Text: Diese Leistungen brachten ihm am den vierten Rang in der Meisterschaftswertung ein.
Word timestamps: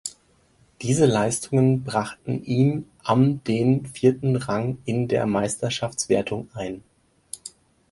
Diese 0.81 1.05
Leistungen 1.05 1.83
brachten 1.83 2.43
ihm 2.43 2.87
am 3.03 3.43
den 3.43 3.85
vierten 3.85 4.35
Rang 4.35 4.79
in 4.85 5.07
der 5.07 5.27
Meisterschaftswertung 5.27 6.49
ein. 6.55 6.81